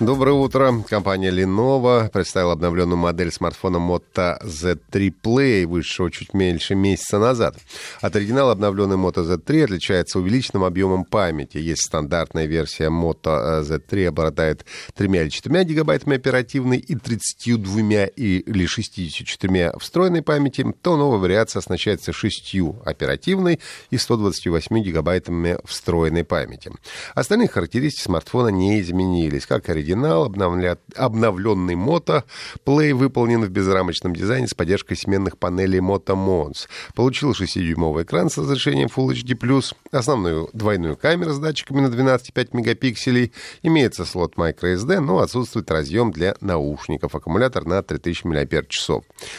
Доброе 0.00 0.34
утро. 0.34 0.84
Компания 0.88 1.32
Lenovo 1.32 2.08
представила 2.08 2.52
обновленную 2.52 2.96
модель 2.96 3.32
смартфона 3.32 3.78
Moto 3.78 4.40
Z3 4.44 5.12
Play, 5.20 5.66
вышедшего 5.66 6.08
чуть 6.12 6.34
меньше 6.34 6.76
месяца 6.76 7.18
назад. 7.18 7.56
От 8.00 8.14
оригинала 8.14 8.52
обновленный 8.52 8.94
Moto 8.94 9.24
Z3 9.24 9.64
отличается 9.64 10.20
увеличенным 10.20 10.62
объемом 10.62 11.04
памяти. 11.04 11.58
Есть 11.58 11.82
стандартная 11.82 12.46
версия 12.46 12.90
Moto 12.90 13.62
Z3, 13.62 14.06
обладает 14.06 14.64
3 14.94 15.08
или 15.08 15.30
4 15.30 15.64
гигабайтами 15.64 16.14
оперативной 16.14 16.78
и 16.78 16.94
32 16.94 18.04
или 18.14 18.66
64 18.66 19.72
встроенной 19.80 20.22
памяти, 20.22 20.64
то 20.80 20.96
новая 20.96 21.18
вариация 21.18 21.58
оснащается 21.58 22.12
6 22.12 22.54
оперативной 22.84 23.58
и 23.90 23.98
128 23.98 24.78
гигабайтами 24.78 25.58
встроенной 25.64 26.22
памяти. 26.22 26.70
Остальные 27.16 27.48
характеристики 27.48 28.04
смартфона 28.04 28.50
не 28.50 28.80
изменились, 28.80 29.44
как 29.44 29.68
оригинал 29.68 29.87
оригинал, 29.88 30.24
обновля... 30.24 30.78
обновленный 30.96 31.74
Moto 31.74 32.24
Play 32.64 32.92
выполнен 32.94 33.44
в 33.44 33.48
безрамочном 33.48 34.14
дизайне 34.14 34.46
с 34.46 34.54
поддержкой 34.54 34.96
сменных 34.96 35.38
панелей 35.38 35.78
Moto 35.78 36.14
Mons. 36.14 36.68
Получил 36.94 37.32
6-дюймовый 37.32 38.04
экран 38.04 38.30
с 38.30 38.38
разрешением 38.38 38.88
Full 38.94 39.12
HD+, 39.12 39.74
основную 39.90 40.50
двойную 40.52 40.96
камеру 40.96 41.32
с 41.32 41.38
датчиками 41.38 41.80
на 41.80 41.86
12,5 41.86 42.48
мегапикселей, 42.52 43.32
имеется 43.62 44.04
слот 44.04 44.34
microSD, 44.36 45.00
но 45.00 45.18
отсутствует 45.20 45.70
разъем 45.70 46.12
для 46.12 46.36
наушников, 46.40 47.14
аккумулятор 47.14 47.64
на 47.64 47.82
3000 47.82 48.26
мАч. 48.26 48.88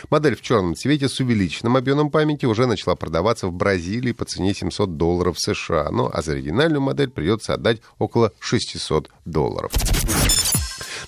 Модель 0.10 0.36
в 0.36 0.42
черном 0.42 0.76
цвете 0.76 1.08
с 1.08 1.20
увеличенным 1.20 1.78
объемом 1.78 2.10
памяти 2.10 2.46
уже 2.46 2.66
начала 2.66 2.96
продаваться 2.96 3.48
в 3.48 3.54
Бразилии 3.54 4.12
по 4.12 4.26
цене 4.26 4.54
700 4.54 4.98
долларов 4.98 5.40
США, 5.40 5.90
ну 5.92 6.10
а 6.12 6.22
за 6.22 6.34
оригинальную 6.34 6.82
модель 6.82 7.10
придется 7.10 7.54
отдать 7.54 7.82
около 7.98 8.34
600 8.40 9.10
долларов. 9.26 9.72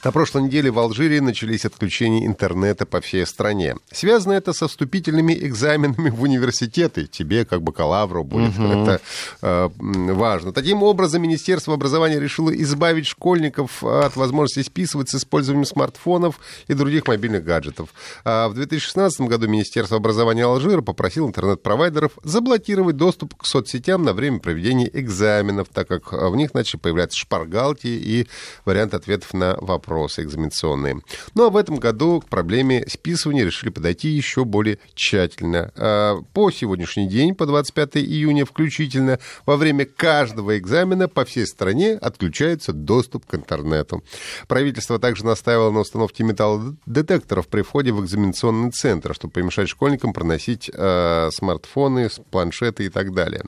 На 0.04 0.12
прошлой 0.12 0.44
неделе 0.44 0.72
в 0.72 0.80
Алжире 0.80 1.22
начались 1.22 1.64
отключения 1.64 2.26
интернета 2.26 2.88
по 2.88 3.02
всей 3.02 3.24
стране. 3.28 3.76
Связано 3.92 4.34
это 4.34 4.52
со 4.52 4.68
вступительными 4.68 5.34
экзаменами 5.34 6.10
в 6.10 6.24
университеты. 6.24 7.06
Тебе, 7.06 7.46
как 7.46 7.62
бакалавру, 7.62 8.24
будет 8.24 8.58
угу. 8.58 8.68
это 8.68 9.02
э, 9.44 9.70
важно. 9.78 10.54
Таким 10.54 10.82
образом, 10.82 11.22
Министерство 11.22 11.76
образования 11.76 12.20
решило 12.20 12.50
избавить 12.50 13.06
школьников 13.06 13.84
от 13.84 14.16
возможности 14.16 14.68
списывать 14.68 15.10
с 15.10 15.16
использованием 15.16 15.66
смартфонов 15.66 16.40
и 16.68 16.74
других 16.74 17.08
мобильных 17.08 17.44
гаджетов. 17.44 17.90
А 18.26 18.50
в 18.50 18.56
2016 18.56 19.22
году 19.22 19.48
Министерство 19.48 19.98
образования 19.98 20.46
Алжира 20.46 20.82
попросило 20.82 21.28
интернет-провайдеров 21.28 22.14
заблокировать 22.24 22.98
доступ 22.98 23.36
к 23.36 23.46
соцсетям 23.46 24.04
на 24.04 24.14
время 24.14 24.40
проведения 24.40 24.90
экзаменов, 24.92 25.68
так 25.72 25.88
как 25.88 26.12
в 26.12 26.36
них 26.36 26.56
начали 26.56 26.80
появляться 26.80 27.20
шпаргалки 27.20 27.86
и 27.86 28.28
варианты 28.66 28.98
ответов 28.98 29.36
на 29.36 29.58
вопросы 29.62 29.91
вопросы 29.92 30.24
экзаменационные. 30.24 31.02
Ну 31.36 31.46
а 31.46 31.50
в 31.50 31.58
этом 31.58 31.76
году 31.76 32.22
к 32.22 32.30
проблеме 32.30 32.86
списывания 32.88 33.44
решили 33.44 33.70
подойти 33.70 34.08
еще 34.08 34.46
более 34.46 34.80
тщательно. 34.96 35.72
А, 35.76 36.22
по 36.34 36.50
сегодняшний 36.50 37.10
день, 37.10 37.36
по 37.36 37.46
25 37.46 37.98
июня 37.98 38.46
включительно, 38.46 39.20
во 39.46 39.58
время 39.58 39.86
каждого 39.86 40.58
экзамена 40.58 41.10
по 41.10 41.26
всей 41.26 41.46
стране 41.46 41.94
отключается 41.94 42.72
доступ 42.72 43.26
к 43.26 43.36
интернету. 43.36 44.02
Правительство 44.48 44.98
также 44.98 45.26
настаивало 45.26 45.72
на 45.72 45.82
установке 45.82 46.24
металлодетекторов 46.24 47.48
при 47.48 47.62
входе 47.62 47.92
в 47.92 48.02
экзаменационный 48.04 48.72
центр, 48.72 49.14
чтобы 49.14 49.34
помешать 49.34 49.68
школьникам 49.68 50.14
проносить 50.14 50.72
э, 50.74 51.30
смартфоны, 51.32 52.10
планшеты 52.30 52.86
и 52.86 52.90
так 52.90 53.14
далее. 53.14 53.44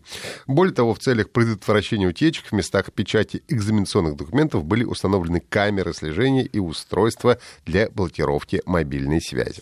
Более 0.45 0.73
того, 0.73 0.93
в 0.93 0.99
целях 0.99 1.29
предотвращения 1.29 2.07
утечек 2.07 2.47
в 2.47 2.51
местах 2.51 2.91
печати 2.91 3.43
экзаменационных 3.47 4.17
документов 4.17 4.65
были 4.65 4.83
установлены 4.83 5.39
камеры 5.39 5.93
слежения 5.93 6.32
приложения 6.33 6.43
и 6.43 6.59
устройства 6.59 7.37
для 7.65 7.89
блокировки 7.89 8.61
мобильной 8.65 9.21
связи. 9.21 9.61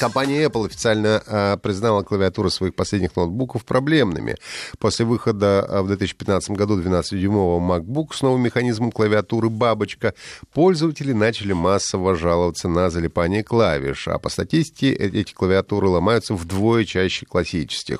Компания 0.00 0.46
Apple 0.46 0.64
официально 0.64 1.22
э, 1.26 1.58
признала 1.62 2.02
клавиатуры 2.02 2.48
своих 2.48 2.74
последних 2.74 3.16
ноутбуков 3.16 3.66
проблемными. 3.66 4.36
После 4.78 5.04
выхода 5.04 5.68
в 5.82 5.88
2015 5.88 6.52
году 6.52 6.80
12-дюймового 6.80 7.60
MacBook 7.60 8.14
с 8.14 8.22
новым 8.22 8.40
механизмом 8.40 8.92
клавиатуры 8.92 9.50
«Бабочка» 9.50 10.14
пользователи 10.54 11.12
начали 11.12 11.52
массово 11.52 12.16
жаловаться 12.16 12.66
на 12.66 12.88
залипание 12.88 13.44
клавиш, 13.44 14.08
а 14.08 14.18
по 14.18 14.30
статистике 14.30 14.90
эти 14.90 15.34
клавиатуры 15.34 15.88
ломаются 15.88 16.32
вдвое 16.32 16.86
чаще 16.86 17.26
классических. 17.26 17.98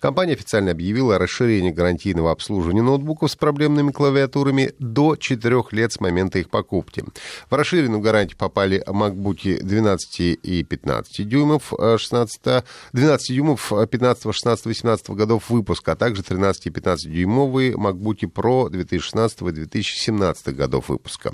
Компания 0.00 0.34
официально 0.34 0.72
объявила 0.72 1.16
о 1.16 1.18
расширении 1.18 1.70
гарантийного 1.70 2.30
обслуживания 2.30 2.82
ноутбуков 2.82 3.30
с 3.30 3.36
проблемными 3.36 3.90
клавиатурами 3.90 4.72
до 4.78 5.16
4 5.16 5.64
лет 5.70 5.92
с 5.92 6.00
момента 6.00 6.38
их 6.40 6.50
покупки. 6.50 7.04
В 7.48 7.54
расширенную 7.54 8.02
гарантию 8.02 8.36
попали 8.36 8.84
MacBook 8.86 9.62
12 9.62 10.20
и 10.20 10.62
15 10.62 11.26
дюймов, 11.26 11.37
дюймов 11.38 11.72
16, 11.72 12.64
12 12.92 13.28
дюймов 13.28 13.72
15, 13.90 14.34
16, 14.34 14.66
18 14.66 15.10
годов 15.10 15.50
выпуска, 15.50 15.92
а 15.92 15.96
также 15.96 16.22
13 16.22 16.66
и 16.66 16.70
15 16.70 17.12
дюймовые 17.12 17.72
MacBook 17.74 18.20
Pro 18.32 18.68
2016 18.68 19.42
и 19.42 19.50
2017 19.52 20.56
годов 20.56 20.88
выпуска. 20.88 21.32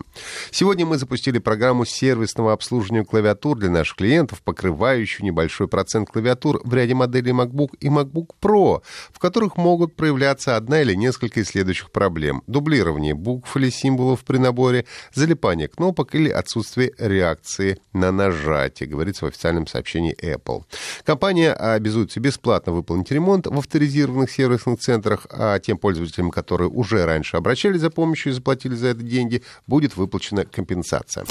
Сегодня 0.50 0.84
мы 0.84 0.98
запустили 0.98 1.38
программу 1.38 1.84
сервисного 1.84 2.52
обслуживания 2.52 3.04
клавиатур 3.04 3.58
для 3.58 3.70
наших 3.70 3.96
клиентов, 3.96 4.42
покрывающую 4.42 5.24
небольшой 5.24 5.68
процент 5.68 6.10
клавиатур 6.10 6.60
в 6.64 6.74
ряде 6.74 6.94
моделей 6.94 7.32
MacBook 7.32 7.70
и 7.80 7.88
MacBook 7.88 8.30
Pro, 8.42 8.82
в 9.12 9.18
которых 9.18 9.56
могут 9.56 9.96
проявляться 9.96 10.56
одна 10.56 10.82
или 10.82 10.94
несколько 10.94 11.40
из 11.40 11.48
следующих 11.48 11.90
проблем. 11.90 12.42
Дублирование 12.46 13.14
букв 13.14 13.56
или 13.56 13.70
символов 13.70 14.24
при 14.24 14.38
наборе, 14.38 14.84
залипание 15.14 15.68
кнопок 15.68 16.14
или 16.14 16.28
отсутствие 16.28 16.92
реакции 16.98 17.78
на 17.92 18.12
нажатие, 18.12 18.88
говорится 18.88 19.24
в 19.24 19.28
официальном 19.28 19.66
сообщении 19.66 19.93
сообщений 19.94 20.14
Apple. 20.22 20.64
Компания 21.04 21.52
обязуется 21.52 22.20
бесплатно 22.20 22.72
выполнить 22.72 23.10
ремонт 23.10 23.46
в 23.46 23.58
авторизированных 23.58 24.30
сервисных 24.30 24.80
центрах, 24.80 25.26
а 25.30 25.58
тем 25.58 25.78
пользователям, 25.78 26.30
которые 26.30 26.68
уже 26.68 27.04
раньше 27.04 27.36
обращались 27.36 27.80
за 27.80 27.90
помощью 27.90 28.32
и 28.32 28.34
заплатили 28.34 28.74
за 28.74 28.88
это 28.88 29.02
деньги, 29.02 29.42
будет 29.66 29.96
выплачена 29.96 30.44
компенсация. 30.44 31.24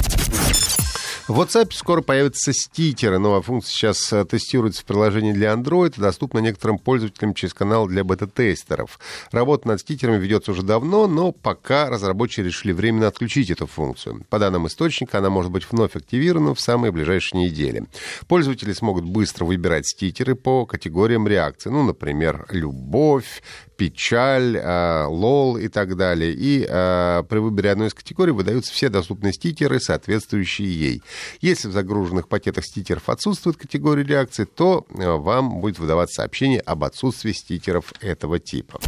В 1.25 1.39
WhatsApp 1.39 1.71
скоро 1.71 2.01
появятся 2.01 2.51
стикеры. 2.51 3.17
Новая 3.17 3.39
функция 3.39 3.71
сейчас 3.71 4.11
э, 4.11 4.25
тестируется 4.25 4.81
в 4.81 4.85
приложении 4.85 5.31
для 5.31 5.53
Android 5.53 5.93
и 5.97 6.01
доступна 6.01 6.39
некоторым 6.39 6.77
пользователям 6.77 7.33
через 7.33 7.53
канал 7.53 7.87
для 7.87 8.03
бета-тестеров. 8.03 8.99
Работа 9.31 9.69
над 9.69 9.79
стикерами 9.79 10.17
ведется 10.17 10.51
уже 10.51 10.63
давно, 10.63 11.07
но 11.07 11.31
пока 11.31 11.89
разработчики 11.89 12.41
решили 12.41 12.73
временно 12.73 13.07
отключить 13.07 13.49
эту 13.49 13.67
функцию. 13.67 14.25
По 14.29 14.37
данным 14.37 14.67
источника, 14.67 15.19
она 15.19 15.29
может 15.29 15.49
быть 15.49 15.65
вновь 15.71 15.95
активирована 15.95 16.55
в 16.55 16.59
самые 16.59 16.91
ближайшие 16.91 17.45
недели. 17.45 17.85
Пользователи 18.27 18.73
смогут 18.73 19.05
быстро 19.05 19.45
выбирать 19.45 19.87
стикеры 19.87 20.35
по 20.35 20.65
категориям 20.65 21.25
реакции. 21.25 21.69
Ну, 21.69 21.83
например, 21.83 22.47
любовь, 22.49 23.41
печаль, 23.77 24.57
э, 24.57 25.05
лол 25.05 25.55
и 25.55 25.69
так 25.69 25.95
далее. 25.95 26.33
И 26.33 26.65
э, 26.67 27.23
при 27.29 27.37
выборе 27.39 27.71
одной 27.71 27.87
из 27.87 27.93
категорий 27.93 28.31
выдаются 28.31 28.73
все 28.73 28.89
доступные 28.89 29.31
стикеры, 29.31 29.79
соответствующие 29.79 30.69
ей. 30.69 31.01
Если 31.41 31.67
в 31.67 31.71
загруженных 31.71 32.27
пакетах 32.27 32.65
стикеров 32.65 33.09
отсутствует 33.09 33.57
категория 33.57 34.03
реакции, 34.03 34.45
то 34.45 34.85
э, 34.89 35.09
вам 35.09 35.59
будет 35.59 35.79
выдаваться 35.79 36.15
сообщение 36.15 36.59
об 36.59 36.83
отсутствии 36.83 37.31
стикеров 37.31 37.93
этого 38.01 38.39
типа. 38.39 38.79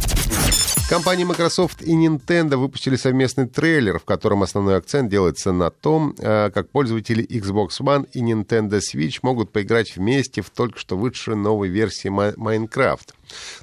Компании 0.88 1.24
Microsoft 1.24 1.82
и 1.82 1.96
Nintendo 1.96 2.56
выпустили 2.56 2.94
совместный 2.94 3.48
трейлер, 3.48 3.98
в 3.98 4.04
котором 4.04 4.44
основной 4.44 4.76
акцент 4.76 5.10
делается 5.10 5.50
на 5.50 5.70
том, 5.70 6.14
э, 6.16 6.50
как 6.50 6.70
пользователи 6.70 7.26
Xbox 7.26 7.80
One 7.80 8.08
и 8.12 8.20
Nintendo 8.20 8.78
Switch 8.78 9.18
могут 9.22 9.50
поиграть 9.50 9.96
вместе 9.96 10.42
в 10.42 10.50
только 10.50 10.78
что 10.78 10.96
вышедшей 10.96 11.34
новой 11.34 11.70
версии 11.70 12.08
Minecraft. 12.08 13.08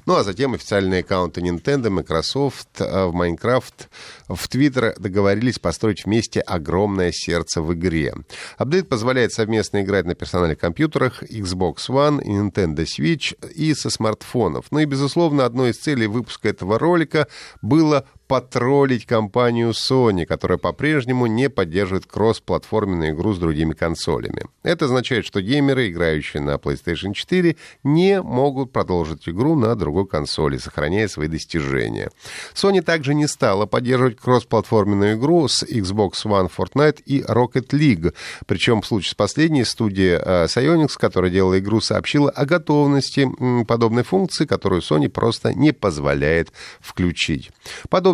Ну 0.04 0.16
а 0.16 0.24
затем 0.24 0.52
официальные 0.54 1.00
аккаунты 1.00 1.40
Nintendo, 1.40 1.88
Microsoft 1.88 2.80
э, 2.80 3.06
в 3.06 3.16
Minecraft 3.16 3.88
в 4.28 4.48
Twitter 4.48 4.94
договорились 4.98 5.58
построить 5.58 6.04
вместе 6.04 6.40
огромное 6.40 7.10
сердце 7.12 7.62
в 7.62 7.72
игре. 7.72 8.14
Апдейт 8.58 8.88
позволяет 8.88 9.32
совместно 9.32 9.82
играть 9.82 10.04
на 10.04 10.14
персональных 10.14 10.58
компьютерах 10.58 11.22
Xbox 11.22 11.76
One 11.88 12.22
Nintendo 12.22 12.84
Switch 12.84 13.34
и 13.54 13.74
со 13.74 13.90
смартфонов. 13.90 14.66
Ну 14.70 14.80
и, 14.80 14.84
безусловно, 14.84 15.46
одной 15.46 15.70
из 15.70 15.78
целей 15.78 16.06
выпуска 16.06 16.50
этого 16.54 16.78
ролика 16.78 17.28
было 17.62 18.06
потроллить 18.26 19.06
компанию 19.06 19.70
Sony, 19.70 20.24
которая 20.24 20.58
по-прежнему 20.58 21.26
не 21.26 21.50
поддерживает 21.50 22.06
кросс-платформенную 22.06 23.10
игру 23.10 23.34
с 23.34 23.38
другими 23.38 23.74
консолями. 23.74 24.46
Это 24.62 24.86
означает, 24.86 25.26
что 25.26 25.40
геймеры, 25.40 25.88
играющие 25.88 26.42
на 26.42 26.54
PlayStation 26.54 27.12
4, 27.12 27.56
не 27.82 28.22
могут 28.22 28.72
продолжить 28.72 29.28
игру 29.28 29.54
на 29.54 29.74
другой 29.74 30.06
консоли, 30.06 30.56
сохраняя 30.56 31.08
свои 31.08 31.28
достижения. 31.28 32.10
Sony 32.54 32.82
также 32.82 33.14
не 33.14 33.26
стала 33.26 33.66
поддерживать 33.66 34.16
кросс-платформенную 34.16 35.16
игру 35.16 35.46
с 35.48 35.62
Xbox 35.62 36.24
One 36.24 36.50
Fortnite 36.54 37.02
и 37.04 37.22
Rocket 37.22 37.68
League. 37.70 38.14
Причем 38.46 38.80
в 38.80 38.86
случае 38.86 39.10
с 39.10 39.14
последней 39.14 39.64
студия 39.64 40.18
э, 40.18 40.44
Psyonix, 40.46 40.92
которая 40.98 41.30
делала 41.30 41.58
игру, 41.58 41.80
сообщила 41.80 42.30
о 42.30 42.46
готовности 42.46 43.28
подобной 43.66 44.02
функции, 44.02 44.46
которую 44.46 44.80
Sony 44.80 45.08
просто 45.08 45.52
не 45.52 45.72
позволяет 45.72 46.52
включить. 46.80 47.50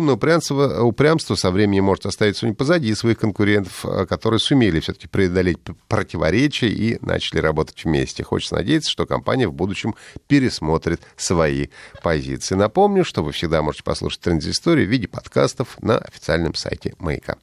Подобное 0.01 0.15
упрямство, 0.15 0.81
упрямство 0.81 1.35
со 1.35 1.51
временем 1.51 1.83
может 1.83 2.07
оставить 2.07 2.41
Sony 2.41 2.55
позади 2.55 2.95
своих 2.95 3.19
конкурентов, 3.19 3.85
э, 3.85 4.07
которые 4.07 4.39
сумели 4.39 4.79
все-таки 4.79 5.07
преодолеть 5.07 5.59
противоречия 5.87 6.69
и 6.69 6.97
начали 7.05 7.37
работать 7.37 7.85
вместе. 7.85 8.23
Хочется 8.23 8.55
надеяться, 8.55 8.89
что 8.89 9.05
компания 9.05 9.47
в 9.47 9.53
будущем 9.53 9.93
пересмотрит 10.25 11.01
свои 11.17 11.67
позиции. 12.01 12.55
Напомню, 12.55 13.05
что 13.05 13.23
вы 13.23 13.31
всегда 13.31 13.61
можете 13.61 13.83
послушать 13.83 14.21
транзисторию 14.21 14.87
в 14.87 14.89
виде 14.89 15.07
подкастов 15.07 15.77
на 15.83 15.99
официальном 15.99 16.55
сайте 16.55 16.95
Маяка. 16.97 17.35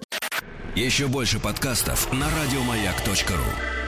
Еще 0.75 1.07
больше 1.07 1.39
подкастов 1.39 2.13
на 2.13 2.27
радиомаяк.ру 2.27 3.88